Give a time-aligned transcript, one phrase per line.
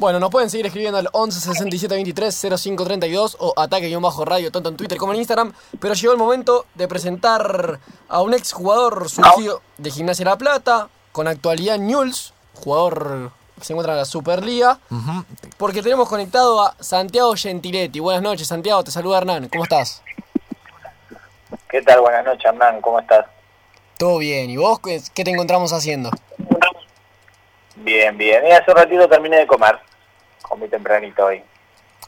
[0.00, 4.76] Bueno, nos pueden seguir escribiendo al 11 67 23 05 32 o ataque-radio tanto en
[4.76, 5.52] Twitter como en Instagram.
[5.80, 10.88] Pero llegó el momento de presentar a un ex jugador surgido de Gimnasia La Plata,
[11.10, 14.78] con actualidad Newell's, jugador que se encuentra en la Superliga.
[15.56, 17.98] Porque tenemos conectado a Santiago Gentiletti.
[17.98, 18.84] Buenas noches, Santiago.
[18.84, 19.48] Te saluda Hernán.
[19.48, 20.04] ¿Cómo estás?
[21.68, 22.02] ¿Qué tal?
[22.02, 22.80] Buenas noches, Hernán.
[22.82, 23.26] ¿Cómo estás?
[23.98, 24.48] Todo bien.
[24.48, 26.12] ¿Y vos qué te encontramos haciendo?
[27.78, 28.46] Bien, bien.
[28.46, 29.78] Y hace un ratito terminé de comer.
[30.42, 31.42] Comí tempranito hoy.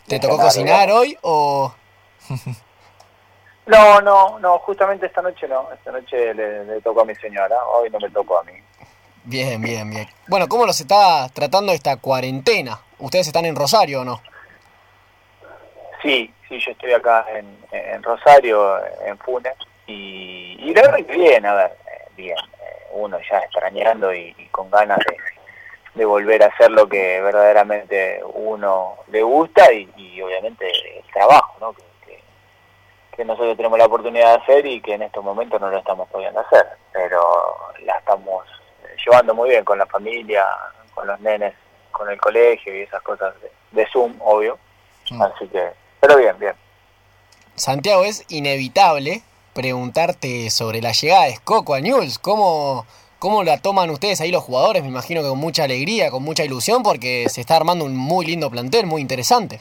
[0.07, 1.75] ¿Te tocó Cenar, cocinar hoy o...?
[3.67, 4.59] No, no, no.
[4.61, 5.69] Justamente esta noche no.
[5.73, 7.57] Esta noche le, le tocó a mi señora.
[7.67, 8.53] Hoy no me tocó a mí.
[9.23, 10.09] Bien, bien, bien.
[10.27, 12.81] Bueno, ¿cómo los está tratando esta cuarentena?
[12.99, 14.21] ¿Ustedes están en Rosario o no?
[16.03, 19.55] Sí, sí, yo estoy acá en, en Rosario, en Funes.
[19.87, 22.39] Y, y la verdad que bien, a ver, eh, bien.
[22.39, 25.17] Eh, Uno ya extrañando y, y con ganas de,
[25.95, 31.57] de volver a hacer lo que verdaderamente uno le gusta y, y obviamente el trabajo,
[31.61, 31.73] ¿no?
[31.73, 32.23] Que, que-
[33.17, 36.09] que nosotros tenemos la oportunidad de hacer y que en estos momentos no lo estamos
[36.09, 37.21] pudiendo hacer, pero
[37.85, 38.47] la estamos
[39.05, 40.47] llevando muy bien con la familia,
[40.95, 41.55] con los nenes,
[41.91, 44.59] con el colegio y esas cosas de, de Zoom, obvio.
[45.21, 46.55] Así que, pero bien, bien.
[47.57, 49.23] Santiago, es inevitable
[49.55, 52.19] preguntarte sobre la llegada de Scocco a Newell's.
[52.19, 52.87] ¿Cómo,
[53.21, 54.83] ¿Cómo la toman ustedes ahí los jugadores?
[54.83, 58.25] Me imagino que con mucha alegría, con mucha ilusión, porque se está armando un muy
[58.25, 59.61] lindo plantel, muy interesante.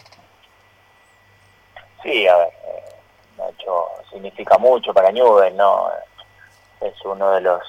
[2.01, 2.95] Sí, a ver, eh,
[3.38, 5.89] Nacho significa mucho para Newell, ¿no?
[6.79, 7.61] Es uno de los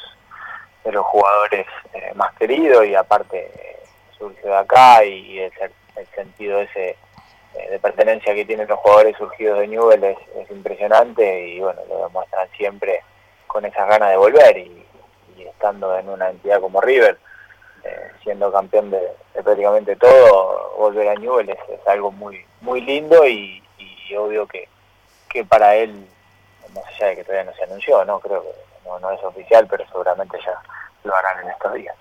[0.84, 3.80] de los jugadores eh, más queridos y aparte eh,
[4.16, 5.52] surgió de acá y el,
[5.97, 6.91] el sentido ese
[7.54, 11.80] eh, de pertenencia que tienen los jugadores surgidos de Newell es, es impresionante y bueno,
[11.88, 13.02] lo demuestran siempre
[13.48, 14.86] con esas ganas de volver y
[15.61, 17.19] estando en una entidad como River,
[17.84, 19.00] eh, siendo campeón de,
[19.44, 23.62] prácticamente todo, volver a Newell es, algo muy muy lindo y,
[24.19, 24.69] obvio que,
[25.28, 26.05] que para él,
[26.75, 28.48] más allá de que todavía no se anunció, no creo que
[29.00, 30.60] no, es oficial, pero seguramente ya
[31.04, 31.94] lo harán en estos días.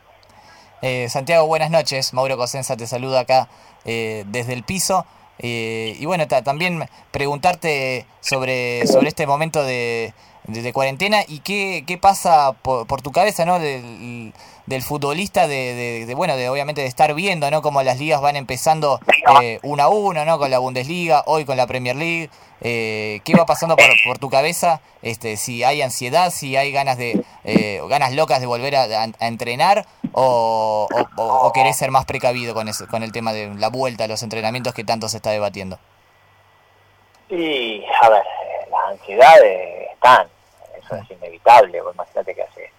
[0.82, 2.12] Eh, Santiago, buenas noches.
[2.14, 3.48] Mauro Cosenza te saluda acá
[3.86, 5.06] eh, desde el piso.
[5.38, 10.16] Eh, y bueno, ta- también preguntarte sobre, sobre este momento de,
[10.50, 13.60] de- cuarentena y qué, qué pasa por, por tu cabeza, ¿no?
[13.60, 14.34] Del,
[14.66, 17.62] del futbolista, de, bueno, de obviamente de estar viendo, ¿no?
[17.62, 19.00] Cómo las ligas van empezando
[19.42, 20.38] eh, uno a uno, ¿no?
[20.38, 22.30] Con la Bundesliga, hoy con la Premier League.
[22.62, 24.82] Eh, ¿Qué va pasando por, por tu cabeza?
[25.02, 29.86] Este, si hay ansiedad, si hay ganas de eh, ganas locas de volver a, entrenar
[30.12, 34.22] o, o- querés ser más precavido con, con el tema de la vuelta a los
[34.24, 35.80] entrenamientos que tanto se está debatiendo.
[37.30, 40.28] Y, a ver, eh, las ansiedades están,
[40.96, 42.72] es inevitable, imagínate que hace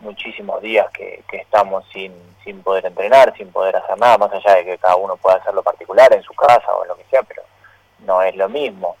[0.00, 2.12] muchísimos días que, que estamos sin,
[2.44, 5.62] sin poder entrenar, sin poder hacer nada, más allá de que cada uno pueda hacerlo
[5.62, 7.42] particular en su casa o en lo que sea, pero
[8.00, 8.96] no es lo mismo.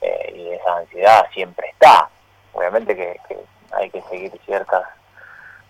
[0.00, 2.08] Eh, y esa ansiedad siempre está.
[2.52, 3.20] Obviamente que,
[3.72, 4.84] hay que seguir ciertas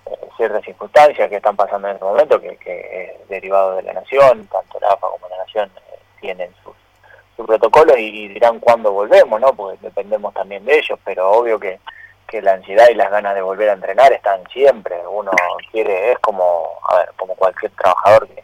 [0.06, 4.46] eh, ciertas circunstancias que están pasando en este momento, que, es derivado de la nación,
[4.46, 6.74] tanto la AFA como la nación eh, tienen sus
[7.36, 9.52] su protocolo y, y dirán cuándo volvemos, ¿no?
[9.52, 11.78] Porque dependemos también de ellos, pero obvio que,
[12.26, 14.96] que la ansiedad y las ganas de volver a entrenar están siempre.
[15.06, 15.30] Uno
[15.70, 18.42] quiere, es como, a ver, como cualquier trabajador que,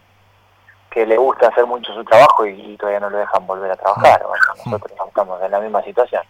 [0.90, 3.76] que le gusta hacer mucho su trabajo y, y todavía no lo dejan volver a
[3.76, 4.22] trabajar.
[4.26, 6.22] Bueno, nosotros estamos en la misma situación.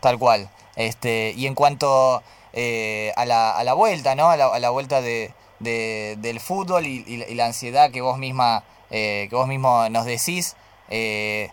[0.00, 0.48] Tal cual.
[0.76, 4.30] Este, y en cuanto eh, a, la, a la vuelta, ¿no?
[4.30, 7.90] A la, a la vuelta de, de- del fútbol y, y la- y la ansiedad
[7.90, 10.54] que vos misma, eh, que vos mismo nos decís,
[10.90, 11.50] eh,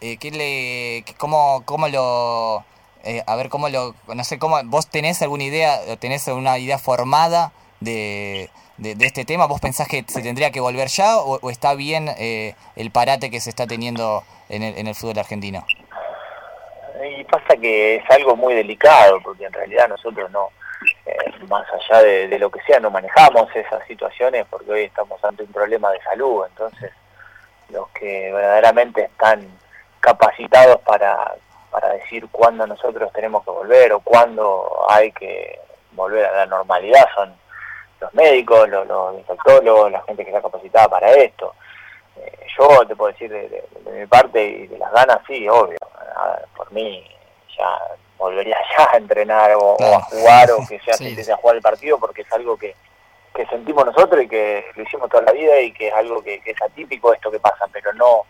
[0.00, 2.64] eh, ¿qué le, cómo, cómo lo,
[3.04, 6.78] eh, a ver, cómo lo, no sé, cómo, vos tenés alguna idea, tenés una idea
[6.78, 9.46] formada de, de, este tema?
[9.46, 13.40] ¿Vos pensás que se tendría que volver ya o, está bien eh, el parate que
[13.40, 15.64] se está teniendo en el, en el fútbol argentino?
[17.04, 20.50] Y pasa que es algo muy delicado, porque en realidad nosotros no,
[21.04, 21.16] eh,
[21.48, 25.52] más allá de lo que sea, no manejamos esas situaciones porque hoy estamos ante un
[25.52, 26.44] problema de salud.
[26.48, 26.92] Entonces,
[27.70, 29.48] los que verdaderamente están
[30.00, 31.34] capacitados para,
[31.72, 35.58] para decir cuándo nosotros tenemos que volver o cuándo hay que
[35.92, 37.34] volver a la normalidad son
[38.00, 41.54] los médicos, los, los infectólogos, la gente que está capacitada para esto.
[42.16, 45.48] Eh, yo te puedo decir de, de- de mi parte y de las ganas, sí,
[45.48, 45.78] obvio.
[46.16, 47.04] A ver, por mí
[47.58, 47.78] ya
[48.18, 51.08] volvería ya a entrenar o, o a jugar o que ya Sí.
[51.08, 52.74] empiece a jugar el partido porque es algo que,
[53.34, 56.40] que sentimos nosotros y que lo hicimos toda la vida y que es algo que,
[56.42, 58.26] que es atípico esto que pasa, pero no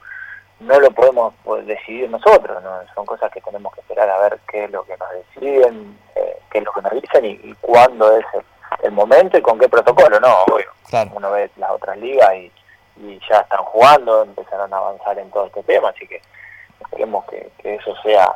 [0.63, 2.71] no lo podemos pues, decidir nosotros, ¿no?
[2.95, 6.39] son cosas que tenemos que esperar a ver qué es lo que nos deciden, eh,
[6.51, 8.43] qué es lo que nos dicen y, y cuándo es el,
[8.83, 10.71] el momento y con qué protocolo, no, obvio.
[10.89, 11.11] Claro.
[11.15, 12.53] Uno ve las otras ligas y,
[12.97, 16.21] y ya están jugando, empezaron a avanzar en todo este tema, así que
[16.81, 18.35] esperemos que, eso sea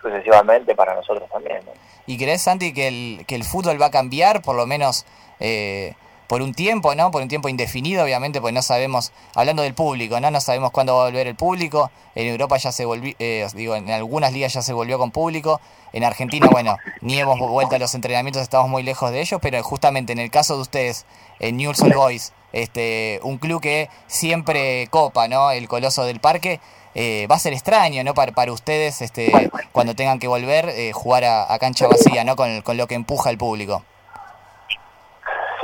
[0.00, 1.60] sucesivamente para nosotros también.
[2.06, 5.06] ¿Y crees, Santi, que el, que el fútbol va a cambiar, por lo menos
[5.40, 5.94] eh,
[6.26, 7.10] por un tiempo, ¿no?
[7.10, 10.30] Por un tiempo indefinido, obviamente, pues no sabemos, hablando del público, ¿no?
[10.30, 11.90] No sabemos cuándo va a volver el público.
[12.14, 15.60] En Europa ya se volvió, eh, digo, en algunas ligas ya se volvió con público.
[15.92, 19.62] En Argentina, bueno, ni hemos vuelto a los entrenamientos, estamos muy lejos de ellos, pero
[19.62, 21.06] justamente en el caso de ustedes,
[21.40, 25.50] en Newell's Old Boys, este, un club que siempre copa, ¿no?
[25.50, 26.60] El Coloso del Parque.
[26.96, 28.14] Eh, va a ser extraño, ¿no?
[28.14, 32.36] Para, ustedes, este, cuando tengan que volver, eh, jugar a, cancha vacía, ¿no?
[32.36, 33.82] Con lo que empuja el público.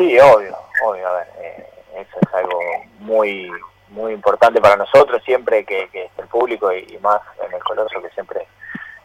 [0.01, 2.59] Sí, obvio, obvio, a ver, eh, eso es algo
[3.01, 3.51] muy
[3.89, 8.01] muy importante para nosotros siempre que, que esté el público y, más en el Coloso
[8.01, 8.47] que siempre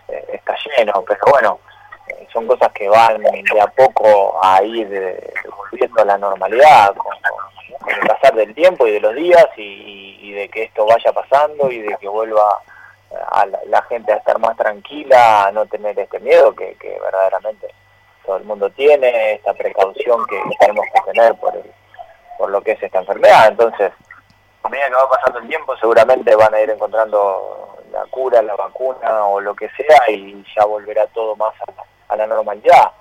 [0.07, 1.59] eh, está lleno, pero bueno,
[2.07, 4.87] eh, son cosas que van de a poco a ir
[5.57, 7.13] volviendo a la normalidad con,
[7.89, 11.81] el pasar del tiempo y de los días y, de que esto vaya pasando y
[11.81, 12.61] de que vuelva
[13.33, 17.67] a la, gente a estar más tranquila, a no tener este miedo que, que verdaderamente
[18.25, 21.53] todo el mundo tiene, esta precaución que tenemos que tener por,
[22.37, 23.47] por lo que es esta enfermedad.
[23.49, 23.91] Entonces,
[24.63, 28.55] a medida que va pasando el tiempo, seguramente van a ir encontrando la cura, la
[28.55, 31.53] vacuna o lo que sea y ya volverá todo más
[32.09, 32.91] a, la normalidad.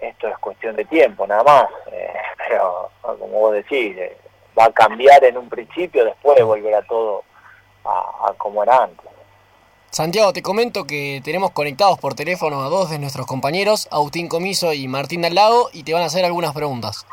[0.00, 1.66] Esto es cuestión de tiempo, nada más.
[1.90, 2.12] Eh,
[2.48, 4.16] pero, como vos decís, eh,
[4.58, 7.24] va a cambiar en un principio, después volverá todo
[7.84, 9.11] a como era antes.
[9.92, 14.72] Santiago, te comento que tenemos conectados por teléfono a dos de nuestros compañeros, Agustín Comiso
[14.72, 17.06] y Martín del Lago, y te van a hacer algunas preguntas.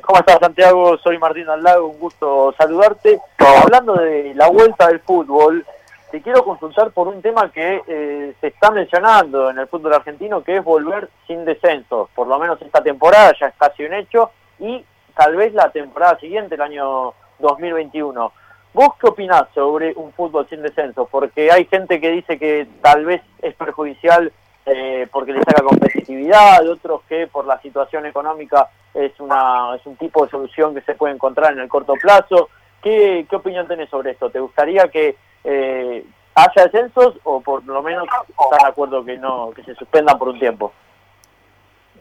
[0.00, 0.96] ¿Cómo estás, Santiago?
[0.96, 3.20] Soy Martín del Lago, un gusto saludarte.
[3.36, 5.66] Hablando de la vuelta del fútbol,
[6.10, 10.42] te quiero consultar por un tema que eh, se está mencionando en el fútbol argentino,
[10.42, 12.08] que es volver sin descensos.
[12.14, 14.82] Por lo menos esta temporada ya es casi un hecho, y
[15.14, 18.32] tal vez la temporada siguiente, el año 2021.
[18.72, 21.06] ¿Vos qué opinás sobre un fútbol sin descenso?
[21.10, 24.32] Porque hay gente que dice que tal vez es perjudicial
[24.66, 29.96] eh, porque le saca competitividad, otros que por la situación económica es, una, es un
[29.96, 32.50] tipo de solución que se puede encontrar en el corto plazo.
[32.82, 34.30] ¿Qué, qué opinión tenés sobre esto?
[34.30, 36.04] ¿Te gustaría que eh,
[36.34, 40.28] haya descensos o por lo menos estás de acuerdo que no que se suspendan por
[40.28, 40.72] un tiempo?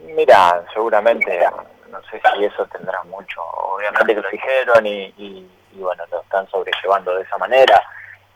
[0.03, 1.39] Mira, seguramente,
[1.89, 3.41] no sé si eso tendrá mucho,
[3.73, 7.81] obviamente que lo dijeron y y bueno, lo están sobrellevando de esa manera.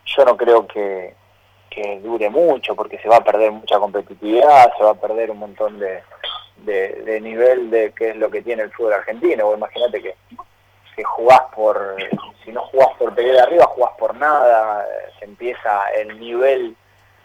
[0.04, 1.14] Yo no creo que,
[1.70, 5.38] que dure mucho porque se va a perder mucha competitividad, se va a perder un
[5.38, 6.02] montón de,
[6.58, 9.54] de, nivel de qué es lo que tiene el fútbol argentino.
[9.54, 10.14] Imagínate que,
[10.96, 11.96] que jugás por,
[12.44, 14.86] si no jugás por pelear de arriba, jugás por nada,
[15.18, 16.76] se empieza el nivel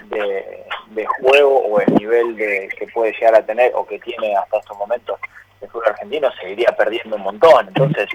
[0.05, 4.35] de, de juego o el nivel de que puede llegar a tener o que tiene
[4.35, 5.19] hasta estos momentos
[5.62, 7.68] el fútbol argentino seguiría perdiendo un montón.
[7.68, 8.07] Entonces,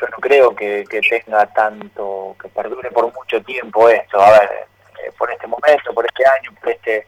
[0.00, 4.20] yo no creo que, tenga tanto, que perdure por mucho tiempo esto.
[4.20, 4.50] A ver,
[5.04, 7.06] eh, por este momento, por este año, por este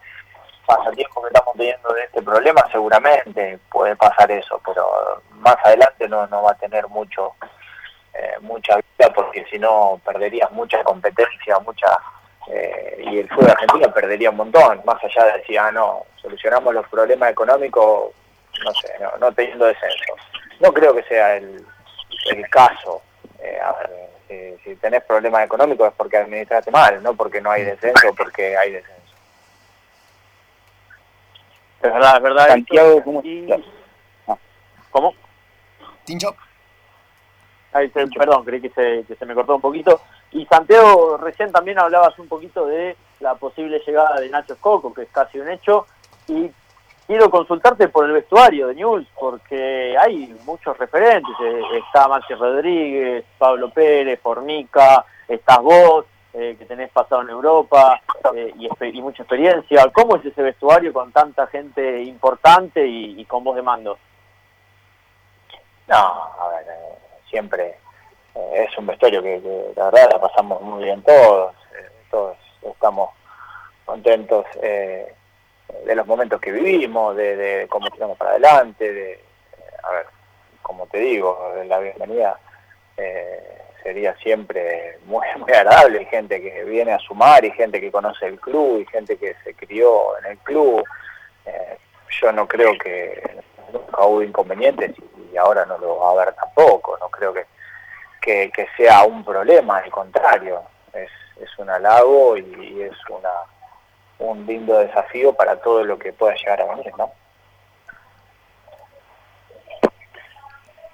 [0.67, 6.27] pasatiempo que estamos teniendo de este problema, seguramente puede pasar eso, pero más adelante no,
[6.27, 7.35] no va a tener mucho
[8.19, 11.87] eh, mucha vida porque si no perderías mucha competencia, mucha
[12.49, 16.73] eh, y el fútbol argentino perdería un montón, más allá de decir, ah, no, solucionamos
[16.73, 18.12] los problemas económicos,
[18.64, 20.14] no sé, no, no teniendo descenso.
[20.61, 21.64] No creo que sea el,
[22.31, 23.03] el caso.
[23.38, 27.62] Eh, a ver, si tenés problemas económicos es porque administraste mal, no porque no hay
[27.62, 28.97] descenso o porque hay descenso.
[31.83, 32.49] Es verdad, es verdad.
[32.49, 33.23] Santiago, ¿cómo?
[34.90, 35.14] ¿Cómo?
[36.04, 36.35] Tincho.
[38.19, 40.00] perdón, creí que se, que se me cortó un poquito.
[40.33, 45.02] Y Santiago, recién también hablabas un poquito de la posible llegada de Nacho Coco, que
[45.02, 45.87] es casi un hecho,
[46.26, 46.50] y
[47.07, 51.35] quiero consultarte por el vestuario de News, porque hay muchos referentes.
[51.43, 58.01] Eh, está Maxi Rodríguez, Pablo Pérez, Formica, estás vos, eh, que tenés pasado en Europa
[58.35, 59.91] eh, y, mucha experiencia.
[59.93, 63.99] ¿Cómo es ese vestuario con tanta gente importante y, con voz de mando?
[65.89, 66.67] No, a ver,
[67.31, 67.77] siempre
[68.53, 71.55] es un vestuario que, que, la verdad la pasamos muy bien todos,
[72.11, 73.11] todos estamos
[73.87, 74.45] contentos.
[74.63, 75.15] Eh,
[75.85, 79.20] de los momentos que vivimos, de, cómo tiramos para adelante, de,
[79.82, 80.06] a ver,
[80.62, 82.38] como te digo, la bienvenida
[82.96, 87.92] eh, sería siempre muy, muy agradable, hay gente que viene a sumar y gente que
[87.92, 90.85] conoce el club y gente que se crió en el club.
[91.44, 91.78] Eh,
[92.20, 93.23] yo no creo que
[93.73, 94.92] nunca hubo inconvenientes
[95.32, 97.44] y, ahora no lo va a haber tampoco, no creo que,
[98.23, 100.62] que, sea un problema, al contrario,
[100.94, 103.28] es, es un halago y es una
[104.18, 107.11] un lindo desafío para todo lo que pueda llegar a venir, ¿no?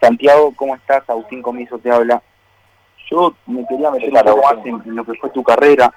[0.00, 1.08] Santiago, ¿cómo estás?
[1.08, 2.20] Agustín Comiso te habla.
[3.08, 5.92] Yo me quería meter un poco más en, lo que fue tu carrera.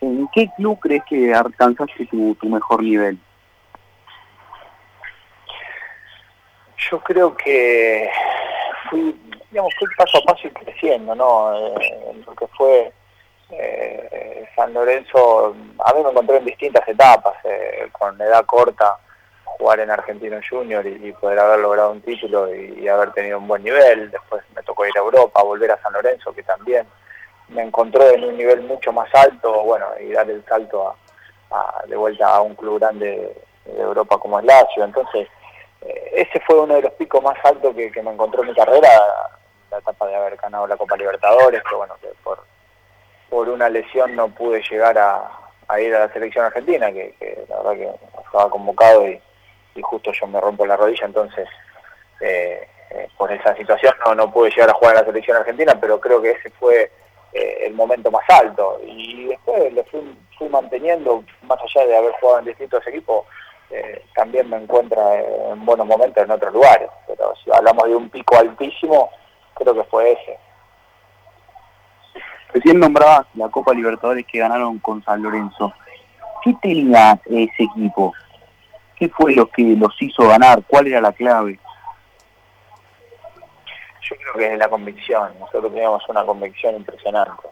[0.00, 3.18] ¿En qué club crees que alcanzaste tu, tu mejor nivel?
[6.90, 8.08] Yo creo que
[8.88, 11.52] fui, digamos, fui paso a paso y creciendo, ¿no?
[11.56, 12.92] Eh, lo que fue
[13.52, 15.54] eh, San Lorenzo,
[15.84, 18.98] a mí me encontré en distintas etapas, eh, con edad corta,
[19.44, 23.62] jugar en Argentino Junior y, poder haber logrado un título y, haber tenido un buen
[23.62, 24.10] nivel.
[24.10, 26.86] Después me tocó ir a Europa, volver a San Lorenzo, que también
[27.48, 30.94] me encontró en un nivel mucho más alto, bueno, y dar el salto
[31.50, 34.84] a, de vuelta a un club grande de Europa como es Lazio.
[34.84, 35.28] Entonces,
[35.82, 38.88] eh, ese fue uno de los picos más altos que, me encontró en mi carrera,
[39.70, 42.38] la etapa de haber ganado la Copa Libertadores, que bueno, que por,
[43.30, 47.14] por una lesión no pude llegar a, ir a la selección argentina, que,
[47.48, 47.90] la verdad que
[48.26, 49.20] estaba convocado y,
[49.82, 51.48] justo yo me rompo la rodilla, entonces
[52.20, 55.74] eh, eh, por esa situación no, no pude llegar a jugar a la selección argentina,
[55.80, 56.90] pero creo que ese fue
[57.32, 58.78] eh, el momento más alto.
[58.84, 63.24] Y después lo fui, manteniendo, más allá de haber jugado en distintos equipos,
[64.14, 65.20] también me encuentra
[65.52, 66.90] en buenos momentos en otros lugares.
[67.06, 69.08] Pero si hablamos de un pico altísimo,
[69.54, 70.38] creo que fue ese.
[72.52, 75.72] Recién nombrabas la Copa Libertadores que ganaron con San Lorenzo.
[76.42, 78.12] ¿Qué tenía ese equipo?
[78.96, 80.62] ¿Qué fue lo que los hizo ganar?
[80.66, 81.58] ¿Cuál era la clave?
[84.02, 85.32] Yo creo que es la convicción.
[85.38, 87.48] Nosotros teníamos una convicción impresionante.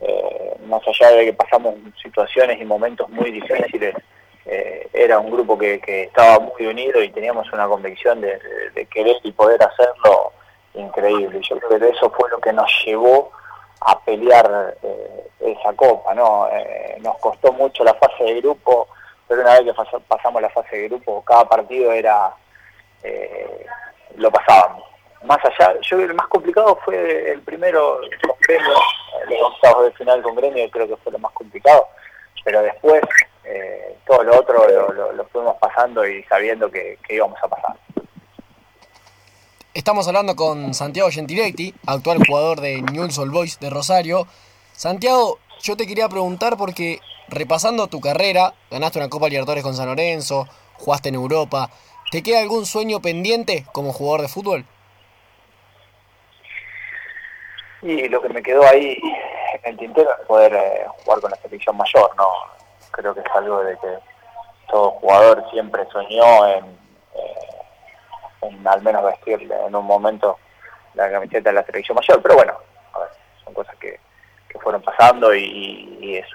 [0.00, 3.94] Eh, más allá de que pasamos situaciones y momentos muy difíciles,
[4.44, 8.38] eh, era un grupo que, estaba muy unido y teníamos una convicción de,
[8.90, 10.32] querer y poder hacerlo
[10.74, 11.40] increíble.
[11.48, 13.32] Yo creo que eso fue lo que nos llevó
[13.80, 16.14] a pelear eh, esa copa.
[16.14, 16.48] ¿no?
[17.00, 18.88] nos costó mucho la fase de grupo,
[19.28, 22.34] pero una vez que pasamos la fase de grupo, cada partido era
[23.02, 23.66] eh,
[24.16, 24.84] lo pasábamos.
[25.24, 28.74] Más allá, yo el más complicado fue el primero con Gremio,
[29.28, 31.88] los octavos de final con Gremio, creo que fue lo más complicado,
[32.44, 33.02] pero después
[33.44, 37.76] eh, todo lo otro lo, fuimos pasando y sabiendo que, íbamos a pasar.
[39.76, 44.26] Estamos hablando con Santiago Gentiletti, actual jugador de Newell's Old Boys de Rosario.
[44.72, 49.84] Santiago, yo te quería preguntar porque repasando tu carrera, ganaste una Copa Libertadores con San
[49.84, 50.46] Lorenzo,
[50.78, 51.68] jugaste en Europa.
[52.10, 54.64] ¿Te queda algún sueño pendiente como jugador de fútbol?
[57.82, 58.98] Y lo que me quedó ahí
[59.62, 62.30] en el tintero es poder eh, jugar con la selección mayor, ¿no?
[62.92, 63.98] Creo que es algo de que
[64.70, 67.55] todo jugador siempre soñó en, eh,
[68.48, 70.38] en al menos vestir en un momento
[70.94, 72.54] la camiseta de la selección mayor, pero bueno,
[72.94, 73.08] a ver,
[73.44, 74.00] son cosas que,
[74.48, 76.26] que fueron pasando y, es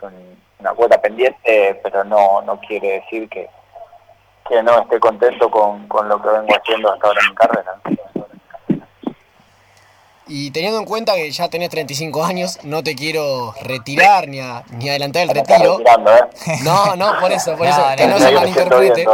[0.60, 3.50] una cuota pendiente, pero no, no quiere decir que,
[4.48, 7.82] que no esté contento con, con lo que vengo haciendo hasta ahora en mi carrera.
[10.34, 14.40] Y teniendo en cuenta que ya tenés 35 años, no te quiero retirar ni,
[14.78, 15.80] ni adelantar el retiro.
[15.82, 16.64] ¿eh?
[16.64, 19.06] No, no, por eso, por eso, que no se malinterprete.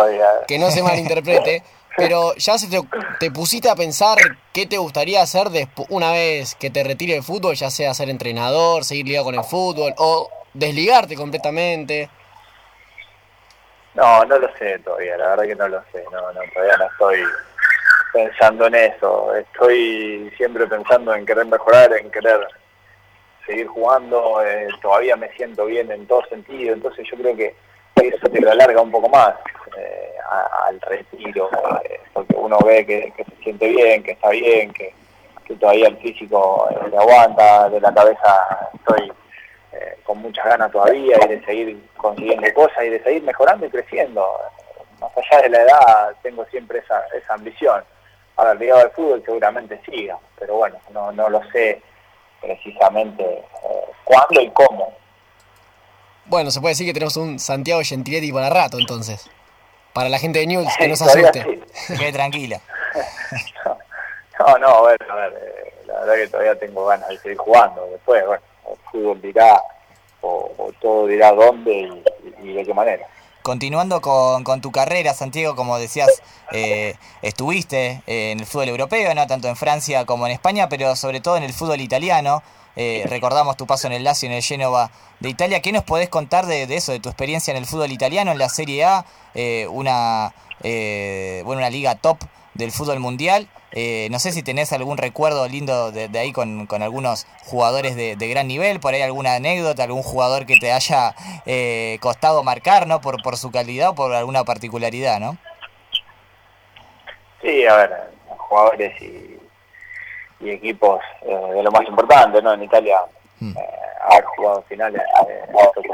[0.48, 1.64] Que no se malinterprete.
[1.98, 2.70] Pero ya se
[3.20, 4.20] te, pusiste a pensar
[4.54, 8.10] qué te gustaría hacer después, una vez que te retire el fútbol, ya sea ser
[8.10, 12.08] entrenador, seguir ligado con el fútbol o desligarte completamente.
[13.96, 16.86] No, no lo sé todavía, la verdad que no lo sé, no, no, todavía no
[16.86, 17.24] estoy
[18.14, 22.48] pensando en eso, estoy siempre pensando en querer mejorar, en querer
[23.48, 27.56] seguir jugando, eh, todavía me siento bien en todo sentido, entonces yo creo que
[27.96, 29.34] eso te lo alarga un poco más.
[30.38, 31.50] Eh, al retiro,
[31.84, 34.94] eh, porque uno ve que, se siente bien, que está bien, que,
[35.60, 39.12] todavía el físico eh, aguanta, de la cabeza estoy
[40.04, 44.26] con muchas ganas todavía y de seguir consiguiendo cosas y de seguir mejorando y creciendo.
[45.00, 47.84] Más allá de la edad tengo siempre esa, esa ambición.
[48.36, 51.82] Ahora, el ligado al fútbol seguramente siga, pero bueno, no, no lo sé
[52.42, 53.44] precisamente
[54.04, 54.94] cuándo y cómo.
[56.26, 59.30] Bueno, se puede decir que tenemos un Santiago Gentiletti para rato entonces.
[59.98, 61.60] Para la gente de News, que no se asuste.
[61.88, 62.62] Quede tranquila.
[64.40, 67.84] no, no, bueno, a ver, eh, la verdad que todavía tengo ganas de seguir jugando.
[67.88, 69.60] Después, bueno, el fútbol dirá,
[70.22, 71.90] o, todo dirá dónde
[72.44, 73.08] y, de qué manera.
[73.42, 79.26] Continuando con, con, tu carrera, Santiago, como decías, eh, estuviste en el fútbol europeo, no
[79.26, 82.44] tanto en Francia como en España, pero sobre todo en el fútbol italiano.
[82.80, 85.62] Eh, recordamos tu paso en el Lazio, en el Génova de Italia.
[85.62, 88.50] ¿Qué nos podés contar de, eso, de tu experiencia en el fútbol italiano, en la
[88.50, 89.04] Serie A,
[89.34, 92.20] eh, una, eh, bueno, una liga top
[92.54, 93.50] del fútbol mundial?
[94.10, 98.80] no sé si tenés algún recuerdo lindo de, ahí con, algunos jugadores de, gran nivel,
[98.80, 101.14] por ahí alguna anécdota, algún jugador que te haya
[102.00, 103.02] costado marcar, ¿no?
[103.02, 105.38] Por, por su calidad o por alguna particularidad, ¿no?
[107.44, 109.37] Sí, a ver, jugadores y
[110.40, 112.54] y equipos eh, de lo más importante, ¿no?
[112.54, 112.98] En Italia
[113.40, 113.56] Mm.
[113.56, 113.62] eh,
[114.10, 115.42] haber jugado finales, eh,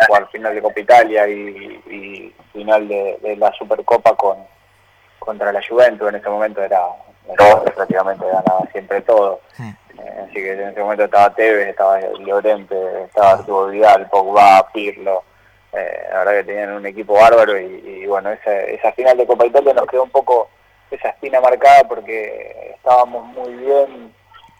[0.07, 4.37] jugar final de Copa Italia y, y final de, de la Supercopa con
[5.19, 6.81] contra la Juventus, en ese momento era,
[7.27, 9.41] era prácticamente ganaba siempre todo.
[9.57, 9.69] Mm.
[9.99, 15.23] Eh, así que en ese momento estaba Tevez, estaba Llorente, estaba Arturo Vidal, Pogba, Pirlo.
[15.73, 19.25] Eh, la verdad que tenían un equipo bárbaro y, y bueno, esa, esa final de
[19.27, 20.49] Copa Italia nos quedó un poco
[20.91, 24.13] esa espina marcada porque estábamos muy bien,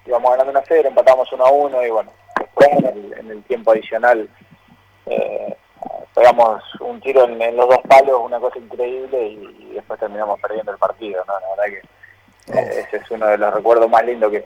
[0.06, 3.44] íbamos ganando una 0, empatamos 1 a 1 y bueno, después en el, en el
[3.44, 4.30] tiempo adicional
[5.06, 5.56] eh,
[6.16, 10.40] pegamos un tiro en, en los dos palos, una cosa increíble y, y después terminamos
[10.40, 11.34] perdiendo el partido, ¿no?
[11.40, 11.80] La verdad
[12.46, 14.46] que eh, ese es uno de los recuerdos más lindos que,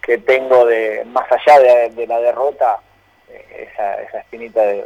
[0.00, 2.78] que tengo de, más allá de, de la derrota,
[3.28, 4.84] eh, esa, esa espinita de,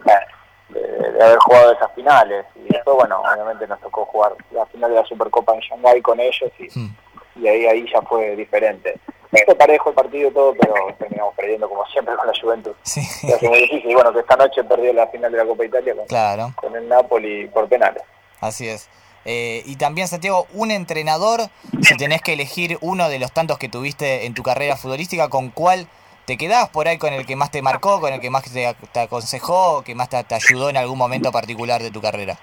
[0.71, 0.81] de,
[1.13, 2.45] de haber jugado esas finales.
[2.57, 6.21] Y después, bueno, obviamente nos tocó jugar la final de la Supercopa en Shanghái con
[6.21, 6.97] ellos y, Mm.
[7.41, 8.99] Y ahí ahí ya fue diferente.
[9.45, 12.75] Fue parejo el partido todo, pero terminamos perdiendo como siempre con la Juventus.
[12.83, 13.91] Sí, Y hace muy difícil.
[13.91, 16.75] Y bueno, que esta noche perdió la final de la Copa Italia con, claro, con
[16.75, 18.03] el Napoli por penales.
[18.41, 18.89] así es.
[19.27, 21.41] Eh, y también, Santiago, un entrenador,
[21.83, 25.51] si tenés que elegir uno de los tantos que tuviste en tu carrera futbolística, ¿con
[25.51, 25.89] cuál
[26.27, 28.75] te quedás por ahí con el que más te marcó, con el que más te,
[28.93, 32.39] te aconsejó, que más te, te ayudó en algún momento particular de tu carrera?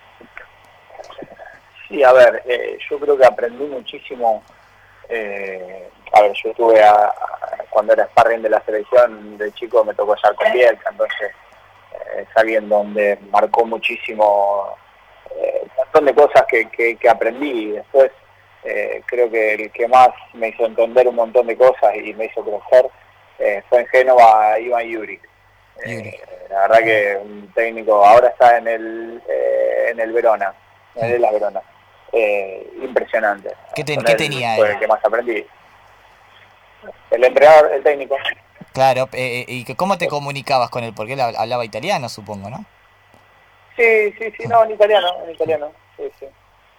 [1.87, 4.43] Sí, a ver, eh, yo creo que aprendí muchísimo.
[5.15, 9.83] Eh, a ver, yo estuve a- a- cuando era sparring de la selección de chico,
[9.83, 11.31] me tocó estar con Bielsa, entonces
[11.93, 14.75] eh, es alguien donde marcó muchísimo
[15.35, 17.71] eh, un montón de cosas que, que, que aprendí.
[17.71, 18.11] Después
[18.63, 22.25] eh, creo que el que más me hizo entender un montón de cosas y me
[22.25, 22.89] hizo crecer
[23.39, 25.21] eh, fue en Génova Iván Juric.
[26.49, 30.53] La verdad que un técnico ahora está en el eh, en el Verona,
[30.95, 31.61] en el Hellas Verona.
[32.13, 33.53] Eh, impresionante.
[33.75, 34.73] ¿Qué ten- él tenía Fue él?
[34.73, 35.45] el que más aprendí.
[37.11, 38.15] El entrenador, el técnico.
[38.73, 40.93] Claro, eh, ¿y que cómo te comunicabas con él?
[40.95, 42.65] Porque él hab- hablaba italiano, supongo, ¿no?
[43.75, 45.71] Sí, sí, sí, no, en italiano, en italiano.
[45.97, 46.25] Sí, sí.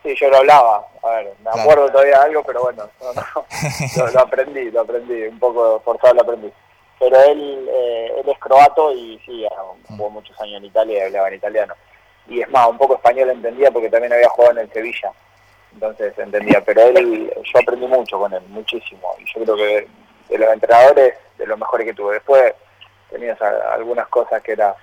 [0.02, 0.86] Sí, yo lo hablaba.
[1.02, 1.60] A ver, me Claro.
[1.62, 3.22] acuerdo todavía algo, pero bueno, no, no,
[3.96, 6.52] lo, lo aprendí, lo aprendí, un poco forzado lo aprendí.
[7.00, 9.44] Pero él, eh, él es croato y sí,
[9.88, 11.74] jugó muchos años en Italia y hablaba en italiano.
[12.28, 15.12] Y es más, un poco español entendía porque también había jugado en el Sevilla.
[15.72, 19.14] Entonces entendía, pero él, yo aprendí mucho con él, muchísimo.
[19.18, 19.88] Y yo creo que
[20.28, 22.14] de los entrenadores, de los mejores que tuve.
[22.14, 22.54] Después
[23.10, 24.74] tenías algunas cosas que era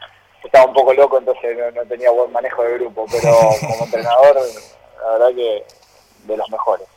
[0.44, 4.38] estaba un poco loco, entonces no, no tenía buen manejo de grupo, pero como entrenador,
[5.04, 5.64] la verdad que
[6.24, 6.88] de los mejores.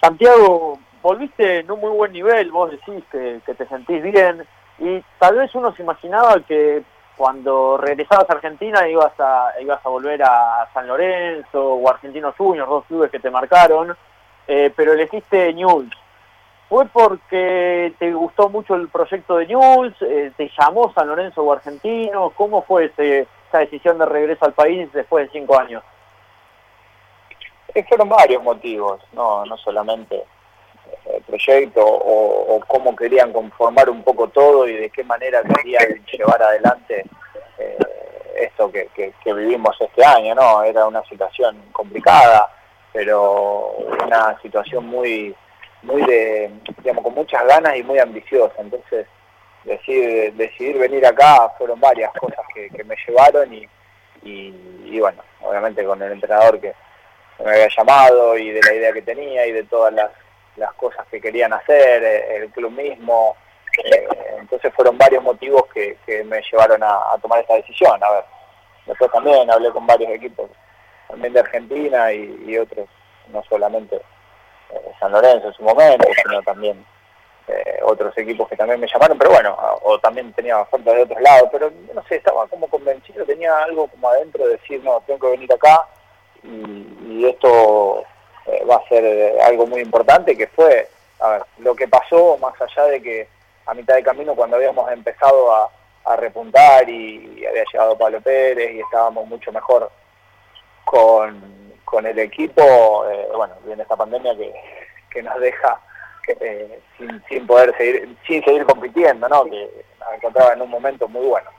[0.00, 4.46] Santiago, volviste en un muy buen nivel, vos decís que, que te sentís bien
[4.78, 6.82] y tal vez uno se imaginaba que
[7.22, 12.68] cuando regresabas a Argentina ibas a, ibas a volver a San Lorenzo o Argentinos Juniors,
[12.68, 13.96] dos clubes que te marcaron,
[14.48, 15.96] eh, pero elegiste Newell's.
[16.68, 19.94] ¿Fue porque te gustó mucho el proyecto de Newell's?
[20.02, 22.32] Eh, ¿Te llamó San Lorenzo o Argentinos?
[22.32, 25.84] ¿Cómo fue ese, esa decisión de regreso al país después de cinco años?
[27.72, 30.24] Eh, fueron varios motivos, no, no solamente
[31.32, 37.04] proyecto o, cómo querían conformar un poco todo y de qué manera querían llevar adelante
[37.58, 37.78] eh,
[38.40, 40.62] esto que, que- vivimos este año, ¿no?
[40.62, 42.48] Era una situación complicada,
[42.92, 45.34] pero una situación muy,
[45.82, 48.54] muy de, digamos, con muchas ganas y muy ambiciosa.
[48.58, 49.06] Entonces,
[49.64, 53.66] decidir, decidir venir acá fueron varias cosas que, que me llevaron y,
[54.22, 56.74] y, y bueno, obviamente con el entrenador que
[57.42, 60.10] me había llamado y de la idea que tenía y de todas las,
[60.56, 63.36] las cosas que querían hacer, eh, el club mismo.
[63.84, 64.06] eh,
[64.38, 68.02] entonces fueron varios motivos que, que me llevaron a, tomar esta decisión.
[68.02, 68.24] A ver,
[68.86, 70.50] después también hablé con varios equipos,
[71.08, 72.88] también de Argentina y, y otros,
[73.28, 76.84] no solamente eh, San Lorenzo en su momento, sino también
[77.82, 81.48] otros equipos que también me llamaron, pero bueno, o también tenía ofertas de otros lados,
[81.52, 85.32] pero no sé, estaba como convencido, tenía algo como adentro de decir, no, tengo que
[85.32, 85.86] venir acá
[86.44, 88.06] y, y esto
[88.46, 90.88] eh, va a ser eh, algo muy importante, que fue,
[91.20, 93.28] a ver, lo que pasó más allá de que
[93.66, 95.70] a mitad de camino cuando habíamos empezado a,
[96.16, 99.88] repuntar y, y había llegado Pablo Pérez y estábamos mucho mejor
[100.84, 101.40] con,
[101.84, 104.52] con el equipo, eh, bueno, viene esta pandemia que,
[105.10, 105.78] que nos deja
[106.40, 109.44] eh, sin, sin poder seguir, sin seguir compitiendo, ¿no?
[109.44, 111.50] Que nos encontraba en un momento muy bueno.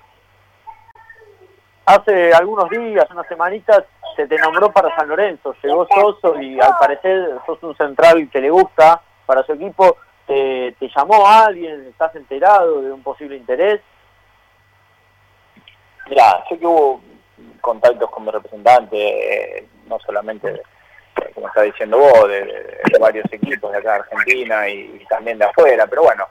[1.85, 3.83] Hace algunos días, unas semanitas,
[4.15, 8.41] se te nombró para San Lorenzo, llegó Soso y al parecer sos un central que
[8.41, 9.97] le gusta para su equipo.
[10.25, 11.87] ¿Te, llamó alguien?
[11.89, 13.81] ¿Estás enterado de un posible interés?
[16.07, 17.01] Mira, sé que hubo
[17.61, 20.61] contactos con mi representante, eh, no solamente
[21.33, 25.85] como está diciendo vos, de, varios equipos de acá de Argentina y, también de afuera,
[25.87, 26.25] pero bueno,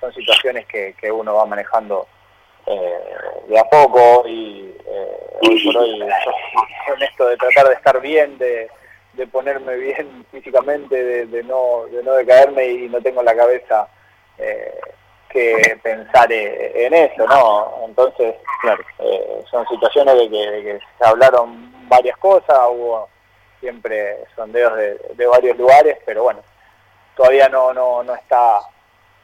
[0.00, 2.06] son situaciones que, que uno va manejando
[2.66, 2.98] eh,
[3.48, 6.00] de a poco y eh, hoy por hoy
[6.86, 8.68] con esto de tratar de estar bien, de,
[9.14, 13.88] de ponerme bien físicamente, de, no, de no decaerme y no tengo la cabeza
[14.38, 14.78] eh,
[15.30, 17.84] que pensar en eso, ¿no?
[17.84, 18.82] Entonces, claro,
[19.50, 23.08] son situaciones de que, se hablaron varias cosas, hubo
[23.60, 26.40] siempre sondeos de, de varios lugares, pero bueno,
[27.14, 28.60] todavía no, no, no está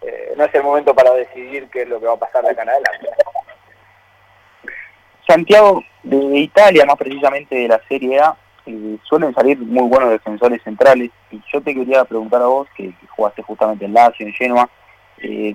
[0.06, 2.50] eh, no es el momento para decidir qué es lo que va a pasar de
[2.50, 3.08] acá en adelante.
[5.26, 10.62] Santiago, de Italia, más precisamente de la Serie A, eh, suelen salir muy buenos defensores
[10.62, 14.68] centrales y yo te quería preguntar a vos, que, jugaste justamente en Lazio, en Genoa,
[15.18, 15.54] eh,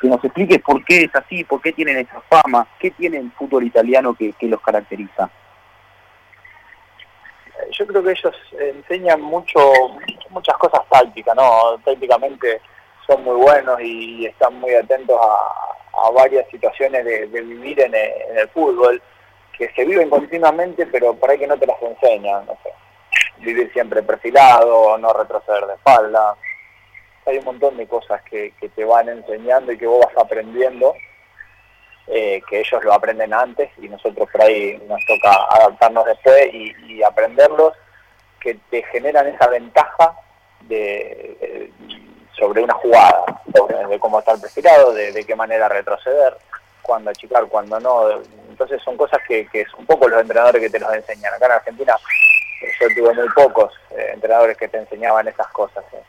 [0.00, 3.32] que nos expliques por qué es así, por qué tienen esa fama, qué tiene el
[3.32, 5.30] fútbol italiano que, que los caracteriza.
[7.72, 9.58] Yo creo que ellos enseñan mucho,
[10.30, 11.78] muchas cosas tácticas, ¿no?
[11.84, 12.60] Tácticamente
[13.06, 15.69] son muy buenos y están muy atentos a,
[16.10, 19.02] varias situaciones de, vivir en el, fútbol,
[19.56, 22.70] que se viven continuamente, pero por ahí que no te las enseñan, no sé,
[23.38, 26.36] vivir siempre perfilado, no retroceder de espalda.
[27.26, 30.94] Hay un montón de cosas que, te van enseñando y que vos vas aprendiendo,
[32.06, 37.02] eh, que ellos lo aprenden antes y nosotros por ahí nos toca adaptarnos después y,
[37.02, 37.74] aprenderlos,
[38.40, 40.14] que te generan esa ventaja
[40.62, 41.70] de,
[42.40, 43.24] sobre una jugada,
[43.88, 46.36] de cómo estar perfilado, de, de qué manera retroceder,
[46.82, 48.10] cuándo achicar, cuándo no.
[48.48, 51.34] Entonces son cosas que, que un poco los entrenadores que te los enseñan.
[51.34, 51.94] Acá en Argentina
[52.62, 55.84] eh, yo tuve muy pocos eh, entrenadores que te enseñaban esas cosas.
[55.92, 56.02] Eh.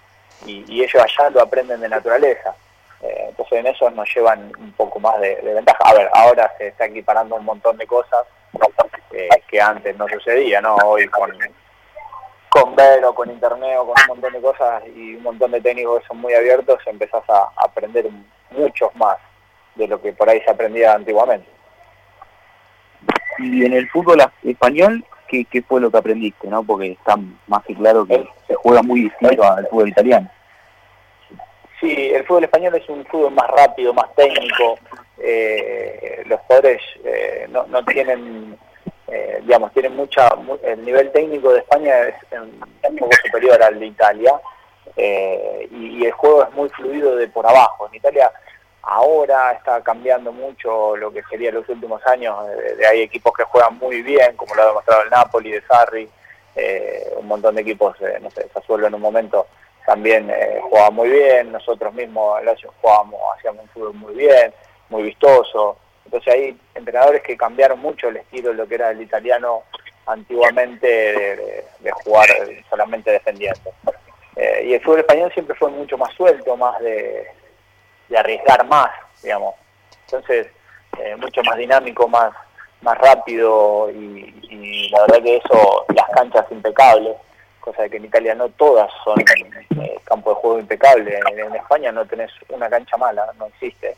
[0.48, 2.56] Y, ellos allá lo aprenden de naturaleza.
[3.02, 5.84] entonces en eso nos llevan un poco más de, ventaja.
[5.84, 8.26] A ver, ahora se está equiparando un montón de cosas
[9.48, 10.76] que antes no sucedía, ¿no?
[10.78, 11.30] Hoy con
[12.52, 16.08] con Vero, con Internet con un montón de cosas y un montón de técnicos que
[16.08, 18.10] son muy abiertos, empezás a aprender
[18.52, 19.16] muchos más
[19.76, 21.48] de lo que por ahí se aprendía antiguamente.
[23.40, 26.50] Y en el fútbol español, ¿qué, qué fue lo que aprendiste?
[26.50, 30.30] no Porque está más que claro que se juega muy distinto al fútbol italiano.
[31.80, 34.78] Sí, el fútbol español es un fútbol más rápido, más técnico.
[35.18, 38.60] Eh, los jugadores eh, no, no tienen
[39.14, 40.30] eh, digamos, tiene mucha,
[40.64, 44.40] el nivel técnico de España es un poco superior al de Italia
[44.96, 47.90] eh, y, el juego es muy fluido de por abajo.
[47.90, 48.32] En Italia
[48.84, 52.38] ahora está cambiando mucho lo que sería los últimos años,
[52.78, 56.10] de, hay equipos que juegan muy bien, como lo ha demostrado el Napoli de Sarri,
[56.56, 59.46] eh, un montón de equipos, no sé, Sassuolo en un momento
[59.86, 60.32] también
[60.70, 64.54] jugaba muy bien, nosotros mismos en jugábamos, hacíamos un fútbol muy bien,
[64.90, 65.78] muy vistoso,
[66.12, 69.64] entonces hay entrenadores que cambiaron mucho el estilo de lo que era el italiano
[70.06, 70.86] antiguamente
[71.80, 72.28] de, jugar
[72.70, 73.72] solamente defendiendo.
[74.36, 77.28] Eh, y el fútbol español siempre fue mucho más suelto, más de,
[78.14, 78.90] arriesgar más,
[79.24, 79.56] digamos.
[80.08, 80.48] Entonces,
[81.00, 82.34] eh, mucho más dinámico, más,
[82.82, 87.16] más rápido y, la verdad que eso, las canchas impecables,
[87.62, 91.18] cosa de que en Italia no todas son eh, campo de juego impecable.
[91.38, 93.96] en España no tenés una cancha mala, no existe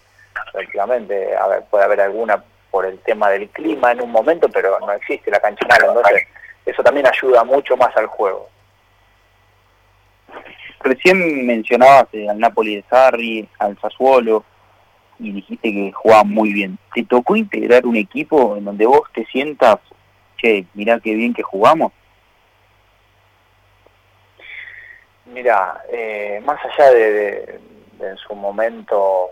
[0.54, 4.80] prácticamente, a ver, puede haber alguna por el tema del clima en un momento, pero
[4.80, 6.24] no existe la cancha entonces
[6.66, 8.50] eso también ayuda mucho más al juego.
[10.80, 14.44] Recién mencionabas eh, al Napoli de Sarri, al Sassuolo,
[15.20, 16.78] y dijiste que jugaba muy bien.
[16.94, 19.80] ¿Te tocó integrar un equipo en donde vos te sientas,
[20.38, 21.92] che, mirá qué bien que jugamos?
[25.26, 27.60] Mira, eh, más allá de,
[28.00, 29.30] en su momento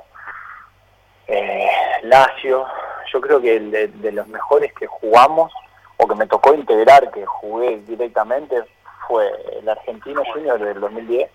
[2.03, 2.65] Lazio,
[3.11, 5.51] yo creo que de, de, los mejores que jugamos
[5.97, 8.63] o que me tocó integrar, que jugué directamente,
[9.07, 11.29] fue el argentino junior del 2010,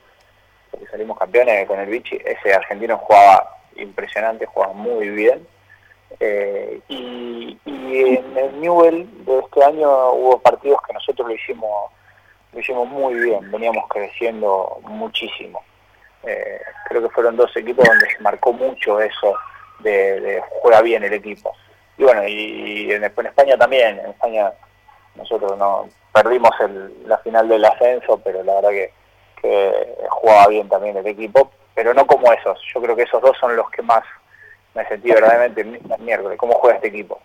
[0.78, 2.20] que salimos campeones con el Vichy.
[2.24, 5.46] Ese argentino jugaba impresionante, jugaba muy bien.
[6.20, 11.90] Eh, y, en el Newell de este año hubo partidos que nosotros lo hicimos,
[12.52, 15.62] lo hicimos muy bien, veníamos creciendo muchísimo.
[16.24, 19.34] Eh, creo que fueron dos equipos donde se marcó mucho eso
[19.80, 21.54] de, juega bien el equipo.
[21.98, 24.52] Y bueno, y, en, España también, en España
[25.14, 26.50] nosotros no perdimos
[27.06, 28.92] la final del ascenso, pero la verdad que,
[30.08, 32.58] jugaba bien también el equipo, pero no como esos.
[32.74, 34.02] Yo creo que esos dos son los que más
[34.74, 37.20] me sentí verdaderamente el miércoles, cómo juega este equipo.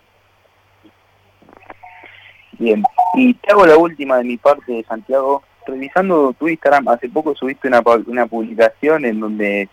[2.54, 2.84] Bien,
[3.16, 5.42] y te hago la última de mi parte, de Santiago.
[5.66, 9.70] Revisando tu Instagram, hace poco subiste una, una publicación en donde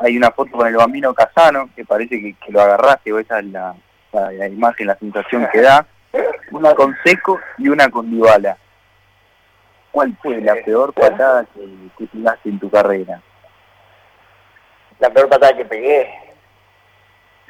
[0.00, 3.46] hay una foto con el bambino Casano, que parece que, lo agarraste, o esa es
[3.46, 3.74] la,
[4.48, 5.86] imagen, la sensación que da,
[6.50, 8.56] una con Seco y una con Dybala.
[9.90, 11.60] ¿cuál fue la peor patada que,
[11.96, 13.22] que tiraste en tu carrera?
[14.98, 16.12] La peor patada que pegué.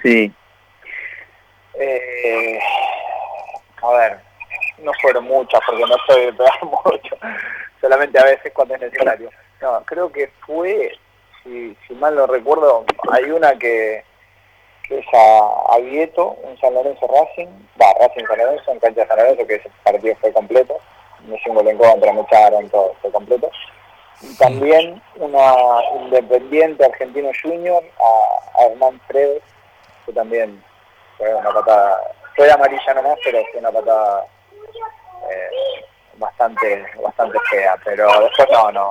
[0.03, 0.31] Sí.
[1.75, 2.59] Eh,
[3.83, 4.21] a ver,
[4.79, 7.17] no fueron muchas porque no soy de pegar mucho,
[7.81, 9.31] solamente a veces cuando es necesario.
[9.61, 10.99] No, creo que fue,
[11.45, 14.03] si, si mal no recuerdo, hay una que,
[14.89, 17.49] que es a, a Vieto, un San Lorenzo Racing,
[17.81, 20.77] va, Racing San Lorenzo, en cancha de San Lorenzo, que ese partido fue completo,
[21.27, 23.51] me hice un en contra, me echaron, todo fue completo.
[24.21, 25.55] Y también una
[26.01, 29.43] Independiente Argentino Junior a, a Hernán Fredes,
[30.07, 30.63] que también
[31.19, 32.01] fue una patada,
[32.37, 34.27] fue amarilla nomás, pero fue una patada
[35.31, 35.85] eh,
[36.17, 38.91] bastante bastante fea, pero después no, no,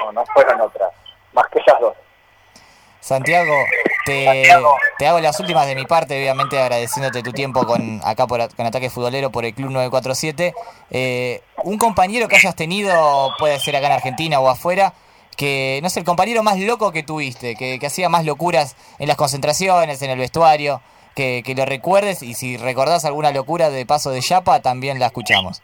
[0.00, 0.92] no, no fueron otras,
[1.32, 1.94] más que esas dos.
[3.02, 3.52] Santiago,
[4.06, 4.48] te,
[4.96, 8.64] te hago las últimas de mi parte, obviamente agradeciéndote tu tiempo con acá por, con
[8.64, 10.54] Ataque Futbolero por el Club 947.
[10.90, 14.94] Eh, un compañero que hayas tenido, puede ser acá en Argentina o afuera,
[15.36, 19.08] que no sé, el compañero más loco que tuviste, que, que hacía más locuras en
[19.08, 20.80] las concentraciones, en el vestuario,
[21.16, 25.06] que, que lo recuerdes y si recordás alguna locura de paso de Yapa, también la
[25.06, 25.60] escuchamos.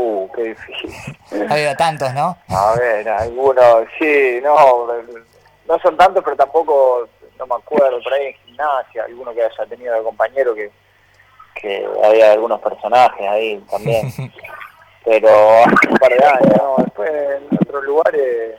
[0.00, 1.16] Uh, qué difícil.
[1.48, 2.36] Ha habido tantos, ¿no?
[2.48, 4.86] A ver, algunos, sí, no,
[5.66, 9.66] no son tantos, pero tampoco, no me acuerdo, por ahí en gimnasia, alguno que haya
[9.68, 10.70] tenido de compañero que,
[11.56, 14.12] que había algunos personajes ahí también.
[15.04, 15.28] pero
[15.64, 16.76] hace un par de años, ¿no?
[16.78, 18.54] después en otros lugares,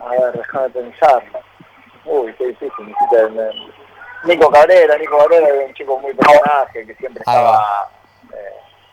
[0.00, 1.22] a ver, déjame pensar.
[2.04, 2.94] Uy, qué difícil,
[4.24, 7.88] Nico Cabrera, Nico Cabrera era un chico muy personaje que siempre estaba...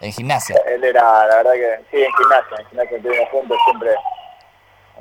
[0.03, 0.55] En gimnasia.
[0.67, 3.89] él era, la verdad que, sí, en gimnasia, en gimnasia que tuvimos juntos siempre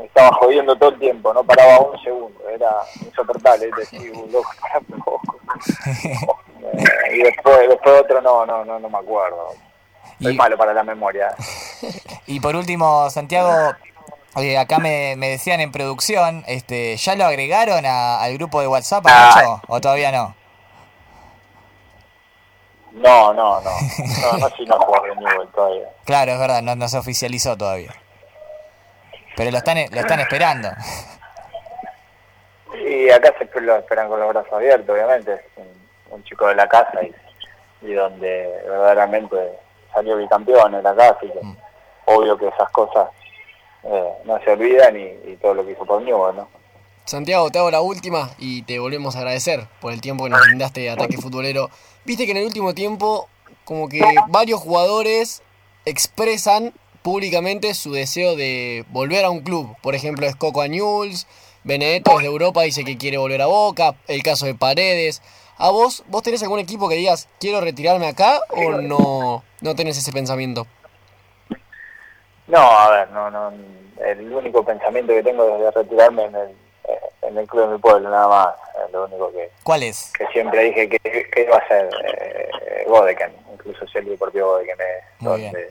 [0.04, 2.70] estaba jodiendo todo el tiempo, no paraba un segundo, era
[3.04, 5.36] insoportable, es decir, un loco para poco.
[7.12, 9.48] Y después, después otro no, no, no, no me acuerdo.
[10.20, 11.34] Soy Y- malo para la memoria.
[12.26, 13.52] Y por último, Santiago,
[14.36, 18.68] eh, acá me, me decían en producción, este, ¿ya lo agregaron a- al grupo de
[18.68, 19.32] WhatsApp, Ah.
[19.34, 19.60] Nacho?
[19.68, 20.34] ¿O todavía no?
[22.94, 23.70] No, no, no,
[24.22, 25.88] no, no soy no jugador de Newell todavía.
[26.04, 27.92] Claro, es verdad, no, no se oficializó todavía.
[29.36, 30.68] Pero lo están, lo están esperando.
[32.86, 36.54] Y acá se lo esperan con los brazos abiertos, obviamente, es un, un chico de
[36.54, 37.14] la casa y,
[37.86, 39.36] y donde verdaderamente
[39.94, 41.56] salió bicampeón en la casa, y que Mm.
[42.06, 43.08] obvio que esas cosas
[43.84, 46.48] eh, no se olvidan y, y todo lo que hizo por Newell, ¿no?
[47.04, 50.40] Santiago, te hago la última y te volvemos a agradecer por el tiempo que nos
[50.46, 51.68] brindaste de ataque futbolero.
[52.04, 53.28] Viste que en el último tiempo,
[53.64, 55.42] como que varios jugadores
[55.84, 59.76] expresan públicamente su deseo de volver a un club.
[59.82, 61.26] Por ejemplo, es Coco Añuls,
[61.64, 65.22] Benedetto desde Europa dice que quiere volver a Boca, el caso de Paredes.
[65.58, 69.98] ¿A vos, vos tenés algún equipo que digas, quiero retirarme acá o no, no tenés
[69.98, 70.66] ese pensamiento?
[72.48, 73.52] No, a ver, no, no,
[74.04, 76.48] el único pensamiento que tengo es de retirarme en el,
[77.22, 78.48] en el club de mi pueblo, nada más.
[78.84, 80.12] Es lo único que, ¿Cuál es?
[80.18, 84.76] que siempre dije que, que iba a ser eh, Godeken, incluso si el deportivo Godeken
[84.80, 85.70] es Muy donde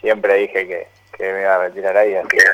[0.00, 2.44] siempre dije que, que me iba a retirar ahí, así que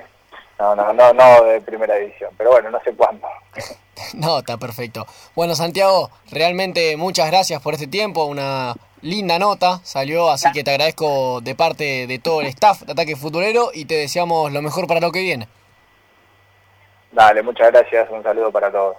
[0.58, 3.26] no, no, no, no de primera división, pero bueno, no sé cuándo.
[4.12, 5.06] No, está perfecto.
[5.34, 8.24] Bueno, Santiago, realmente muchas gracias por este tiempo.
[8.24, 12.92] Una linda nota salió, así que te agradezco de parte de todo el staff de
[12.92, 15.48] Ataque Futbolero y te deseamos lo mejor para lo que viene.
[17.16, 18.94] Dale, muchas gracias, un saludo para todos.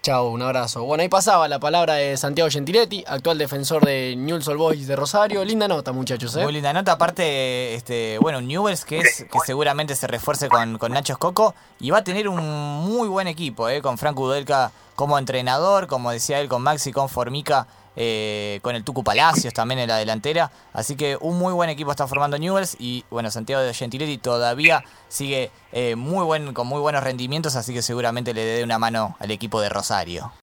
[0.00, 0.84] Chao, un abrazo.
[0.84, 4.94] Bueno, ahí pasaba la palabra de Santiago Gentiletti, actual defensor de Newell's Old Boys de
[4.94, 5.44] Rosario.
[5.44, 6.44] Linda nota, muchachos, ¿eh?
[6.44, 10.92] Muy linda nota, aparte, este, bueno, Newells que es que seguramente se refuerce con, con
[10.92, 15.18] Nacho Escoco y va a tener un muy buen equipo, eh, con Franco Udelka como
[15.18, 17.66] entrenador, como decía él, con Maxi, con Formica,
[18.00, 20.52] eh, con el Tucu Palacios también en la delantera.
[20.72, 24.84] Así que un muy buen equipo está formando Newells y bueno, Santiago de Gentiletti todavía
[25.08, 29.32] sigue eh, muy con muy buenos rendimientos, así que seguramente le dé una mano al
[29.32, 30.30] equipo de Rosario.